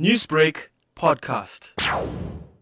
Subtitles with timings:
[0.00, 0.56] Newsbreak
[0.96, 1.70] podcast.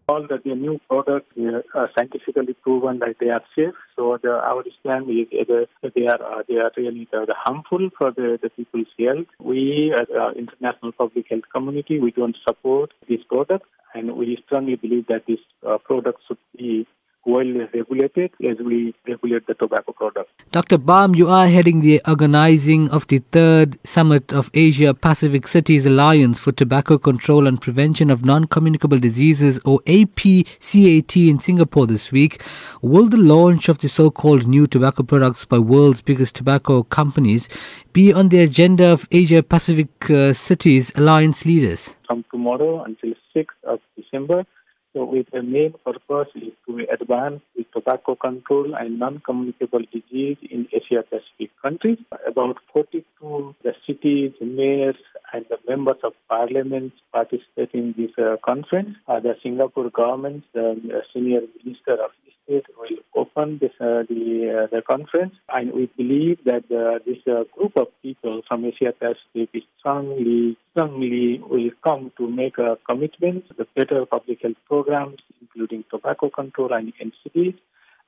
[0.07, 1.31] all that the new products
[1.73, 3.73] are scientifically proven that they are safe.
[3.95, 5.65] So the, our stand is either
[5.95, 9.25] they are uh, they are really the, the harmful for the, the people's health.
[9.39, 14.75] We as uh, international public health community we don't support these products, and we strongly
[14.75, 16.85] believe that these uh, products should be
[17.33, 20.29] well regulated as we regulate the tobacco products.
[20.51, 20.77] Dr.
[20.77, 26.39] Bam, you are heading the organizing of the third summit of Asia Pacific Cities Alliance
[26.39, 32.43] for Tobacco Control and Prevention of Non-Communicable Diseases or APCAT in Singapore this week.
[32.83, 37.49] Will the launch of the so-called new tobacco products by world's biggest tobacco companies
[37.93, 41.95] be on the agenda of Asia Pacific uh, Cities Alliance leaders?
[42.05, 44.45] From tomorrow until 6th of December,
[44.93, 50.67] so with the main purpose is to advance the tobacco control and non-communicable disease in
[50.71, 51.97] Asia Pacific countries.
[52.27, 54.95] About 42 the cities, mayors,
[55.33, 58.95] and the members of parliament participate in this uh, conference.
[59.07, 62.11] Uh, the Singapore government, the senior minister of
[62.43, 67.23] state will open this uh, the uh, the conference, and we believe that uh, this
[67.55, 73.53] group of people from Asia Pacific strongly strongly will come to make a commitment to
[73.53, 77.57] the better public health programs, including tobacco control and NCDs,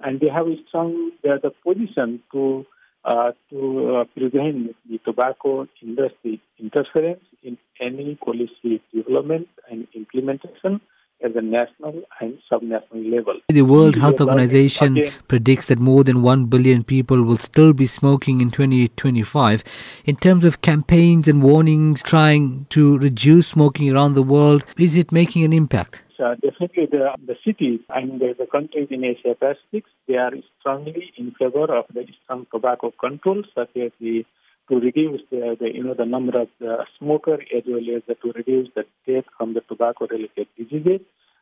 [0.02, 2.66] and they have a strong the position to
[3.05, 10.81] uh, to uh, prevent the tobacco industry interference in any policy development and implementation
[11.25, 13.39] at the national and subnational level.
[13.49, 17.87] The World Health Organization again, predicts that more than 1 billion people will still be
[17.87, 19.63] smoking in 2025.
[20.05, 25.11] In terms of campaigns and warnings trying to reduce smoking around the world, is it
[25.11, 26.03] making an impact?
[26.17, 31.11] Uh, definitely the, the cities and the, the, countries in Asia Pacific, they are strongly
[31.17, 34.23] in favor of the strong tobacco control, such as the
[34.69, 38.16] to reduce the, the you know the number of the smoker as well as the,
[38.16, 41.02] to reduce the death from the tobacco related diseases.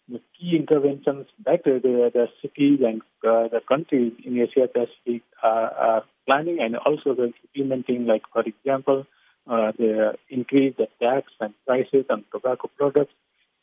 [0.09, 5.71] The key interventions that the, the cities and uh, the countries in Asia Pacific are,
[5.71, 9.05] are planning and also the implementing, like for example,
[9.49, 13.13] uh, the increase the tax and prices on tobacco products,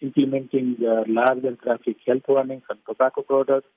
[0.00, 3.68] implementing the larger traffic health warnings on tobacco products,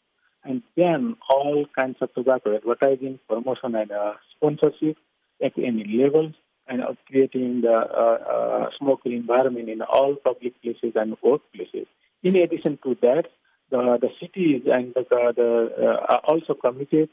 [0.45, 4.97] and then all kinds of tobacco advertising, promotion, and uh, sponsorship
[5.43, 6.33] at any levels
[6.67, 11.87] and of creating the uh, uh, smoking environment in all public places and workplaces.
[12.23, 13.25] In addition to that,
[13.69, 17.09] the, the cities and the, the uh, are also committed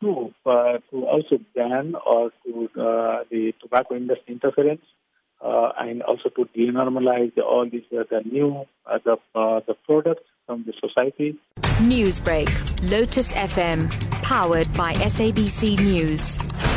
[0.00, 4.82] to uh, to also ban or to uh, the tobacco industry interference
[5.40, 8.64] uh, and also to denormalize all these the new
[9.04, 11.38] the the products from the society.
[11.80, 12.48] Newsbreak,
[12.90, 13.90] Lotus FM,
[14.22, 16.71] powered by SABC News.